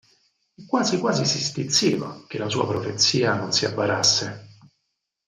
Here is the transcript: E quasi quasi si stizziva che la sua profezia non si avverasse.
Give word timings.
E 0.55 0.65
quasi 0.65 0.97
quasi 0.99 1.25
si 1.25 1.37
stizziva 1.39 2.25
che 2.27 2.39
la 2.39 2.49
sua 2.49 2.65
profezia 2.65 3.35
non 3.35 3.51
si 3.51 3.65
avverasse. 3.65 4.57